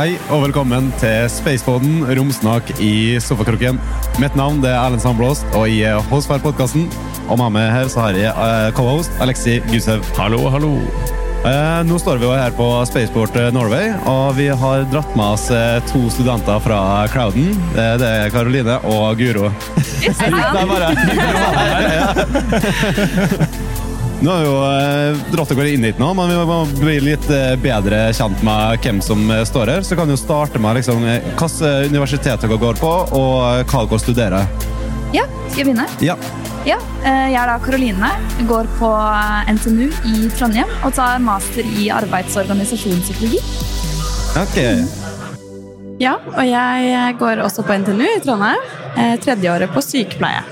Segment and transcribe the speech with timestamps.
[0.00, 3.76] Hei og velkommen til Spaceboden, romsnak i sofakroken.
[4.16, 6.86] Mitt navn det er Erlend Sandblåst, og jeg er host for podkasten.
[7.26, 10.00] Og med meg her så har jeg uh, co-host Alexi Gusev.
[10.16, 10.70] Hallo, hallo.
[11.44, 15.36] Uh, nå står vi jo her på Spaceport eh, Norway, og vi har dratt med
[15.36, 16.80] oss uh, to studenter fra
[17.12, 17.52] Crowden.
[17.76, 19.52] Det, er Karoline og Guro.
[20.00, 20.94] det er bare
[24.20, 24.56] Nå har vi jo
[25.32, 27.24] dratt dratt dere inn hit nå, men vi må bli litt
[27.62, 29.86] bedre kjent med hvem som står her.
[29.86, 34.02] Så kan vi jo starte med liksom, hvilket universitet dere går på, og hva dere
[34.02, 34.44] studerer.
[35.16, 35.88] Ja, skal jeg begynne?
[36.04, 36.18] Ja.
[36.68, 38.10] Ja, Jeg er da Karoline,
[38.44, 38.90] går på
[39.48, 43.40] NTNU i Trondheim og tar master i arbeids- og organisasjonspsykologi.
[44.36, 44.58] Ok.
[46.00, 48.60] Ja, og jeg går også på NTNU i Trondheim.
[49.24, 50.44] Tredjeåret på sykepleie.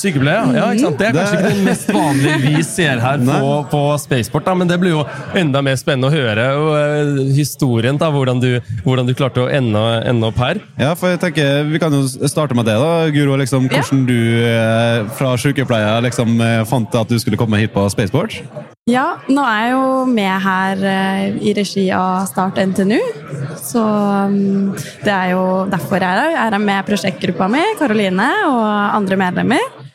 [0.00, 0.66] Sykepleier, ja.
[0.74, 0.98] ikke sant?
[1.00, 4.70] Det er kanskje ikke det mest vanlige vi ser her på, på Spaceport, da, men
[4.70, 5.04] det blir jo
[5.38, 7.98] enda mer spennende å høre og, uh, historien.
[8.00, 8.50] da, hvordan du,
[8.84, 10.60] hvordan du, klarte å ende, ende, opp her.
[10.80, 12.76] Ja, for jeg tenker Vi kan jo starte med det.
[12.80, 13.36] da, Guro.
[13.40, 14.08] Liksom, hvordan ja.
[14.10, 18.40] du uh, fra sykepleier liksom, uh, fant at du skulle komme hit på Spaceport?
[18.86, 20.82] Ja, nå er jeg jo med her
[21.42, 23.00] i regi av Start NTNU.
[23.58, 26.36] Så um, det er jo derfor jeg er her.
[26.36, 28.62] Jeg er med prosjektgruppa mi, Karoline, og
[29.00, 29.85] andre medlemmer.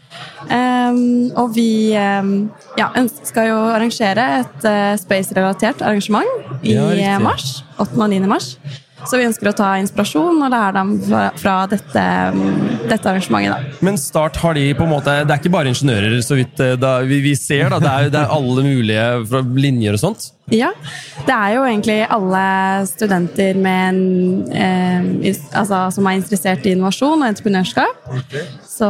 [0.47, 2.89] Um, og vi um, ja,
[3.23, 7.61] skal jo arrangere et uh, space-relatert arrangement i ja, mars.
[7.77, 7.97] 8.
[7.97, 8.23] og 9.
[8.29, 8.55] mars.
[9.09, 12.03] Så vi ønsker å ta inspirasjon og lære dem fra, fra dette,
[12.89, 13.55] dette, arrangementet.
[13.55, 13.79] Da.
[13.85, 16.75] Men Start har de på en måte Det er ikke bare ingeniører, så vidt eh,
[16.79, 17.69] da, vi, vi, ser?
[17.73, 20.29] da, det er, det er alle mulige linjer og sånt?
[20.53, 20.69] Ja.
[21.25, 22.45] Det er jo egentlig alle
[22.89, 24.01] studenter en,
[24.53, 28.11] eh, altså, som er interessert i innovasjon og entreprenørskap.
[28.21, 28.45] Okay.
[28.81, 28.87] Så,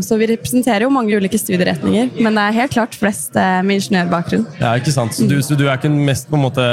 [0.00, 3.82] så, vi representerer jo mange ulike studieretninger, men det er helt klart flest eh, med
[3.82, 4.46] ingeniørbakgrunn.
[4.56, 5.12] Ja, ikke sant?
[5.18, 6.64] Så du, så du, er ikke mest på en måte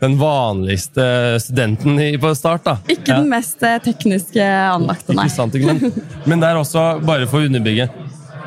[0.00, 1.04] den vanligste
[1.44, 2.64] studenten på Start?
[2.66, 2.74] da?
[2.90, 3.20] Ikke ja.
[3.20, 5.28] den mest eh, tekniske anlagte, nei.
[5.30, 5.76] Ikke sant, ikke?
[5.78, 6.02] Men,
[6.32, 7.86] men det er også, bare for å underbygge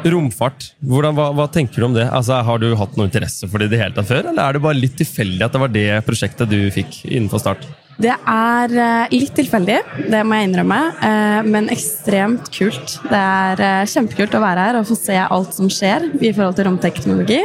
[0.06, 2.04] Romfart, Hvordan, hva, hva, tenker du om det?
[2.12, 4.58] Altså, Har du hatt noe interesse for det i det hele tatt før, eller er
[4.60, 7.64] det bare litt tilfeldig at det var det prosjektet du fikk innenfor Start?
[7.96, 9.78] Det er eh, litt tilfeldig,
[10.12, 12.98] det må jeg innrømme, eh, men ekstremt kult.
[13.08, 16.60] Det er eh, kjempekult å være her og få se alt som skjer i forhold
[16.60, 17.44] til romteknologi.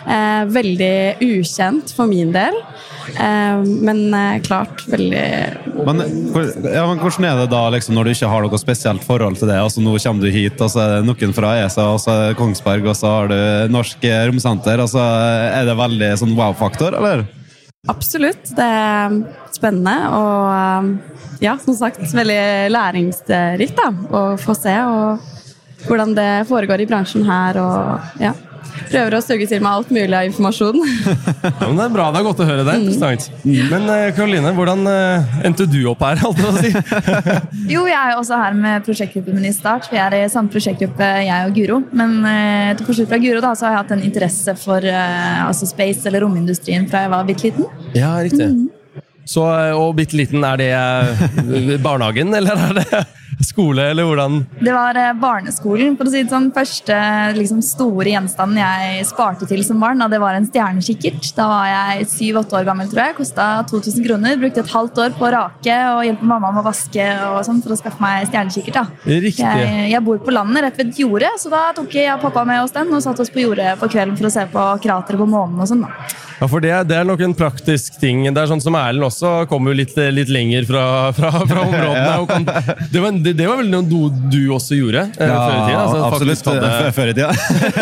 [0.00, 2.54] Veldig ukjent for min del.
[3.84, 3.98] Men
[4.46, 5.24] klart, veldig
[5.84, 6.00] men,
[6.64, 9.50] ja, men Hvordan er det da liksom, når du ikke har noe spesielt forhold til
[9.50, 9.58] det?
[9.60, 12.22] Altså Nå kommer du hit, og så er det noen fra ESA, og så er
[12.22, 13.36] det Kongsberg, og så har du
[13.76, 14.80] Norsk Romsenter.
[14.86, 17.26] Altså, er det veldig sånn wow-faktor, eller?
[17.88, 18.50] Absolutt.
[18.56, 19.14] Det er
[19.54, 22.42] spennende og eh, ja, som sagt veldig
[22.74, 24.76] læringsrikt da, å få se
[25.86, 27.56] hvordan det foregår i bransjen her.
[27.62, 28.34] og ja
[28.90, 30.78] prøver å suge til meg alt mulig av informasjon.
[31.44, 32.08] ja, men Det er bra.
[32.10, 32.76] Det er godt å høre det.
[32.80, 33.52] Mm.
[33.70, 36.22] Men Karoline, hvordan uh, endte du opp her?
[36.28, 36.72] alt å si?
[37.74, 39.90] jo, jeg er også her med prosjektgruppen min i Start.
[39.92, 41.80] Vi er i samme prosjektgruppe, jeg og Guro.
[41.96, 45.68] Men uh, til forskjell fra Guro da, så har jeg hatt en interesse for altså
[45.68, 47.66] space eller romindustrien fra jeg var bitte liten.
[47.96, 48.50] Ja, riktig.
[48.50, 48.68] Mm.
[49.30, 49.44] Så,
[49.78, 53.04] og bitte liten, er det barnehagen, eller er det
[53.46, 54.40] skole, eller hvordan?
[54.60, 55.96] Det var eh, barneskolen.
[55.98, 56.50] for å si det sånn.
[56.54, 56.96] Første
[57.36, 61.32] liksom, store gjenstanden jeg sparte til som barn, det var en stjernekikkert.
[61.36, 63.18] Da var jeg syv-åtte år gammel, tror jeg.
[63.20, 64.38] Kosta 2000 kroner.
[64.40, 67.60] Brukte et halvt år på å rake og hjelpe mamma med å vaske og sånn
[67.64, 68.80] for å skaffe meg stjernekikkert.
[68.80, 68.86] da.
[69.10, 69.44] Riktig.
[69.44, 72.46] Jeg, jeg, bor på landet rett ved et jorde, så da tok jeg og pappa
[72.48, 75.20] med oss den og satte oss på jordet på kvelden for å se på krateret
[75.20, 75.86] på månen og sånn.
[75.86, 76.28] da.
[76.40, 78.22] Ja, for det, det, er nok en praktisk ting.
[78.24, 82.14] Det er sånn som Erlend også kommer jo litt, litt lenger fra, fra, fra områdene.
[82.30, 82.46] Kan,
[82.88, 83.96] det, var, det, det, var, vel noe du,
[84.32, 85.80] du også gjorde eh, ja, før i tida?
[85.84, 86.50] Altså, absolutt.
[86.50, 86.92] Hadde...
[87.00, 87.30] Før i tida.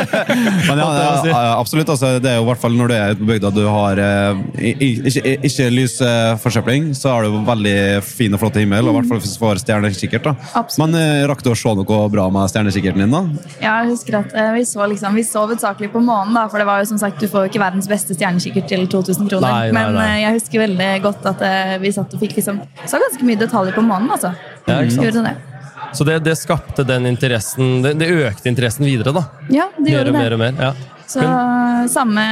[0.69, 0.89] Men ja,
[1.27, 1.93] ja, absolutt.
[1.95, 4.03] Altså, det er jo i hvert fall når du er ute på bygda du har
[4.05, 8.87] eh, ikke, ikke lysforsøpling, så har du veldig fin og flott himmel.
[8.87, 10.31] Og i hvert fall hvis du får stjernekikkert.
[10.81, 13.17] Men eh, rakk du å se noe bra med stjernekikkerten din?
[13.17, 13.25] da?
[13.63, 16.69] Ja, jeg husker at vi så, liksom, vi så hovedsakelig på månen, da, for det
[16.69, 19.49] var jo som sagt, du får jo ikke verdens beste stjernekikkert til 2000 kroner.
[19.49, 19.87] Nei, nei, nei.
[19.89, 23.29] Men eh, jeg husker veldig godt at eh, vi satt og fikk liksom, så ganske
[23.29, 24.11] mye detaljer på månen.
[24.15, 24.35] altså.
[24.69, 25.19] Ja, sant?
[25.25, 25.37] Det.
[25.93, 29.25] Så det, det, skapte den interessen, det, det, økte interessen videre, da?
[29.53, 30.98] Ja, det gjorde mer og mer, og mer, ja.
[31.09, 31.25] Så
[31.89, 32.23] Samme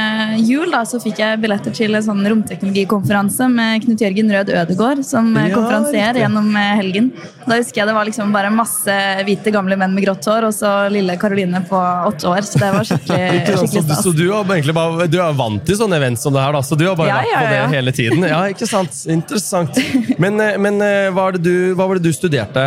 [0.45, 5.01] jul da, så fikk jeg billetter til en sånn romteknologikonferanse med Knut Jørgen Rød Ødegård
[5.07, 7.09] som ja, konferansier gjennom eh, helgen.
[7.47, 10.53] Da husker jeg det var liksom bare masse hvite, gamle menn med grått hår og
[10.55, 12.45] så lille Karoline på åtte år.
[12.45, 14.03] Så det var skikkelig, skikkelig stas.
[14.03, 16.61] Så, så, du, bare, du er vant til sånne events som det her, da?
[16.67, 18.27] Så du har bare ja, vært ja, på det hele tiden?
[18.27, 19.01] Ja, ikke sant?
[19.09, 19.81] Interessant.
[20.21, 22.61] Men, eh, men eh, hva, var du, hva, var det du, studerte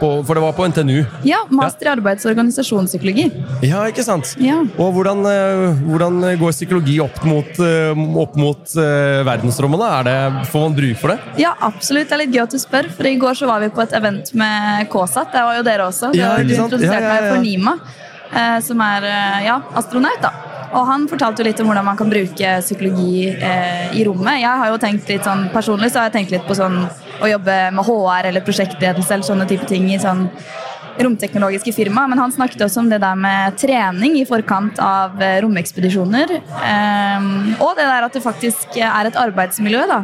[0.00, 0.12] på?
[0.24, 1.02] For det var på NTNU?
[1.28, 3.28] Ja, master i arbeids- og organisasjonspsykologi.
[3.66, 4.34] Ja, ikke sant?
[4.78, 7.60] Og hvordan hvordan, eh, hvordan, går psykologi opp mot,
[8.24, 9.84] opp mot uh, verdensrommet?
[9.88, 10.18] Er det,
[10.52, 11.18] får man bruk for det?
[11.42, 12.08] Ja, absolutt.
[12.10, 12.90] Det er litt gøy at du spør.
[12.96, 15.32] For I går så var vi på et event med KSAT.
[15.34, 16.12] Det var jo dere også.
[16.18, 17.78] Ja, du introduserte ja, ja, meg for Nima,
[18.64, 19.10] som er
[19.46, 20.22] ja, astronaut.
[20.24, 20.48] da.
[20.76, 24.42] Og Han fortalte jo litt om hvordan man kan bruke psykologi eh, i rommet.
[24.42, 26.82] Jeg har jo tenkt litt sånn, Personlig så har jeg tenkt litt på sånn
[27.18, 30.26] å jobbe med HR eller prosjektledelse eller sånne type ting i sånn
[31.04, 35.38] romteknologiske firma, men han snakket også om det der med trening i forkant av eh,
[35.44, 36.34] romekspedisjoner.
[36.58, 37.28] Um,
[37.62, 40.00] og det der at det faktisk er et arbeidsmiljø da,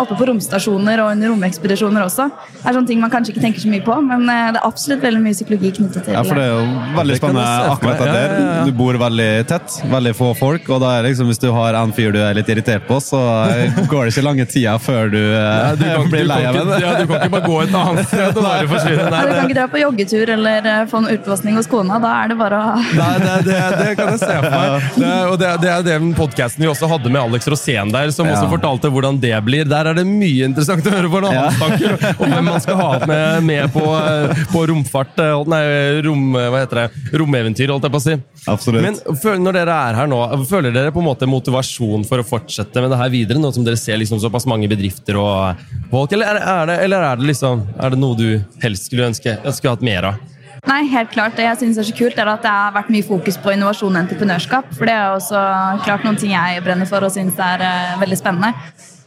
[0.00, 2.28] oppe på romstasjoner og under romekspedisjoner også.
[2.56, 4.68] Det er sånne ting man kanskje ikke tenker så mye på, men eh, det er
[4.68, 8.16] absolutt veldig mye psykologi knyttet til Ja, for det er jo veldig spennende akkurat det
[8.16, 8.36] der.
[8.66, 11.92] Du bor veldig tett, veldig få folk, og da er liksom, hvis du har en
[11.94, 15.20] fyr du er litt irritert på, så eh, går det ikke lange tida før du,
[15.20, 16.80] ja, du kan, blir lei av det.
[16.82, 19.04] Ja, du kan ikke bare gå et annet sted og bare forsvinne.
[19.14, 22.00] Nei, du kan ikke dra på joggetur eller eh, få en utvaskning hos kona.
[22.02, 24.90] Da er det bare å Nei, det, det, det, kan jeg se for meg.
[24.96, 28.26] Det, og det, det er den podkasten vi også hadde med Alex Rosén der, som
[28.26, 28.34] ja.
[28.34, 29.70] også fortalte hvordan det blir.
[29.70, 31.46] Der er det mye interessant å høre på ja.
[31.46, 35.62] hans tanker om hvem man skal ha med, med på, eh, på, romfart eh, Nei,
[36.02, 37.14] rom, hva heter det?
[37.22, 38.18] romeventyr, holdt jeg på å si.
[38.56, 38.86] Absolutt.
[38.86, 42.82] Men når dere er her nå, føler dere på en måte motivasjon for å fortsette
[42.82, 46.40] med det her videre, nå som dere ser liksom såpass mange bedrifter og folk, eller
[46.40, 48.28] er, det, eller er det liksom Er det noe du
[48.62, 50.24] helst skulle ønske, ønske hatt mer av?
[50.66, 51.36] Nei, helt klart.
[51.38, 53.94] Det jeg synes er så kult, er at det har vært mye fokus på innovasjon
[53.94, 54.72] og entreprenørskap.
[54.74, 55.42] For det er også
[55.86, 58.50] klart noen ting jeg brenner for og syns er uh, veldig spennende.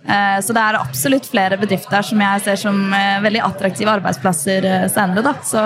[0.09, 4.65] Uh, så det er absolutt flere bedrifter som jeg ser som uh, veldig attraktive arbeidsplasser
[4.89, 5.23] senere.
[5.25, 5.35] Da.
[5.45, 5.61] Så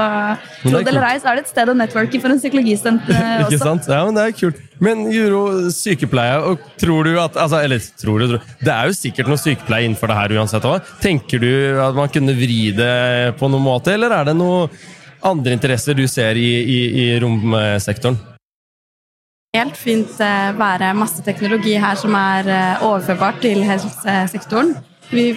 [0.65, 3.47] tro det eller ei, så er det et sted å networke for en psykologistudent også.
[3.47, 3.89] Ikke sant?
[3.89, 4.59] Ja, men det er kult.
[4.83, 8.49] Men Juro, sykepleie, og tror du at altså, Eller tror du, tror.
[8.59, 10.91] Det er jo sikkert noe sykepleie innenfor det her uansett òg.
[11.03, 11.53] Tenker du
[11.85, 14.67] at man kunne vri det på noen måte, eller er det noe
[15.23, 18.19] andre interesser du ser i, i, i romsektoren?
[19.53, 24.71] Helt fint eh, være masse teknologi her som er eh, overførbart til helsesektoren.
[25.11, 25.27] Vi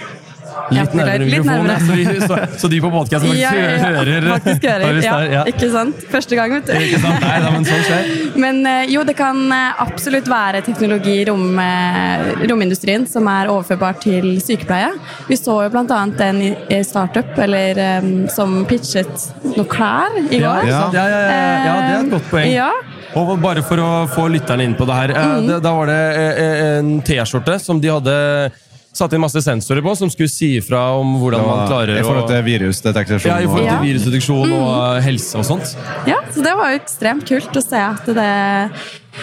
[0.72, 4.28] Litt nærmere mikrofonen, så, vi, så, så, de på podkasten faktisk ja, ja, ja, hører.
[4.30, 5.00] Faktisk hører.
[5.04, 6.00] Ja, ja, Ikke sant?
[6.08, 6.72] Første gang, vet du.
[6.86, 7.20] Ikke sant?
[7.26, 8.08] Nei, da, men sånn skjer.
[8.40, 11.60] Men eh, jo, det kan absolutt være teknologi i rom,
[12.48, 14.94] romindustrien som er overførbar til sykepleie.
[15.28, 16.02] Vi så jo bl.a.
[16.30, 16.44] en
[16.88, 17.84] startup eller,
[18.32, 20.70] som pitchet noe klær i går.
[20.72, 22.94] Ja, ja, ja, ja, det er et godt poeng.
[23.16, 25.14] Og bare for å få lytterne inn på det her.
[25.16, 25.50] Mm.
[25.64, 26.00] Da var det
[26.76, 28.16] en T-skjorte som de hadde
[28.96, 32.00] satt inn masse sensorer på som skulle si ifra om hvordan ja, man klarer å
[32.00, 33.24] I forhold til virusdeteksjon?
[33.28, 35.00] Ja, i forhold til virusdeteksjon og mm.
[35.04, 35.74] helse og sånt.
[36.08, 38.30] Ja, så det var jo ekstremt kult å se at det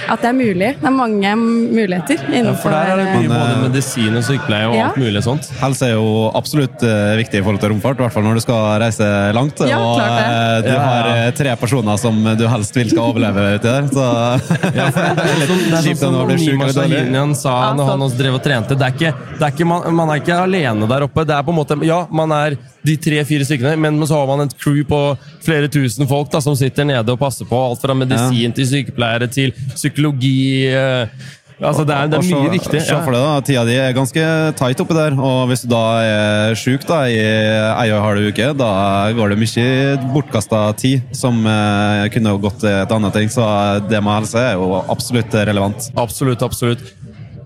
[0.09, 0.69] at det er mulig.
[0.79, 4.25] Det er mange muligheter innenfor ja, for der er det mye både eh, medisin og
[4.27, 4.87] sykepleie og ja.
[4.89, 5.49] alt mulig sånt.
[5.61, 8.43] Helse er jo absolutt uh, viktig i forhold til romfart, i hvert fall når du
[8.45, 9.63] skal reise langt.
[9.69, 10.67] Ja, og det.
[10.67, 13.87] du har tre personer som du helst vil skal overleve uti der.
[13.93, 14.07] Så
[14.79, 18.19] ja, for det er litt sånn, kjipt sånn når Nima Shahinian sa når han også
[18.19, 18.77] drev og trente.
[18.79, 21.25] Det er ikke, det er ikke, man, man, er ikke alene der oppe.
[21.27, 24.43] Det er på en måte, Ja, man er de tre-fire stykkene, men så har man
[24.45, 24.99] et crew på
[25.43, 27.59] flere tusen folk da, som sitter nede og passer på.
[27.69, 30.71] Alt fra medisin til sykepleiere til psykologi.
[30.71, 31.29] Eh,
[31.63, 32.81] altså det er, det er mye viktig.
[32.87, 34.25] Se for deg da, Tida di er ganske
[34.59, 38.31] tight oppi der, og hvis du da er sjuk da, i ei og en halv
[38.31, 38.71] uke, da
[39.15, 39.67] går det mye
[40.15, 43.31] bortkasta tid som eh, kunne gått til et annet ting.
[43.31, 43.47] Så
[43.89, 45.91] det med helse er jo absolutt relevant.
[45.99, 46.93] Absolutt, absolutt.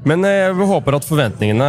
[0.08, 1.68] Men eh, jeg håper at forventningene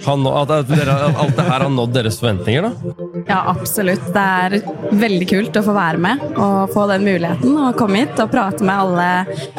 [0.00, 3.09] At alt det her har nådd deres forventninger, da?
[3.28, 4.06] Ja, absolutt.
[4.14, 4.56] Det er
[5.00, 7.56] veldig kult å få være med og få den muligheten.
[7.58, 9.08] Og komme hit og prate med alle,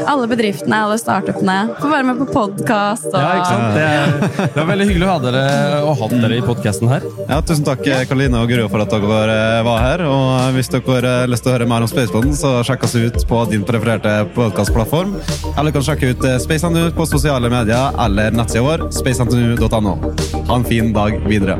[0.05, 1.57] alle bedriftene, alle startupene.
[1.81, 3.09] Få være med på podkast.
[3.11, 3.17] Og...
[3.17, 3.75] Ja, ikke sant?
[3.75, 5.43] Det er, det er, veldig hyggelig å ha dere,
[5.87, 7.07] å ha dere i podkasten her.
[7.27, 10.05] Ja, tusen takk Karoline og Guro for at dere eh, var her.
[10.09, 13.21] Og hvis dere har lyst til å høre mer om Spaceboden, så sjekk oss ut
[13.29, 15.15] på din prefererte podkastplattform.
[15.57, 19.97] Eller kan sjekke ut SpaceNTNU på sosiale medier eller nettsida vår spaceNTNU.no.
[20.47, 21.59] Ha en fin dag videre.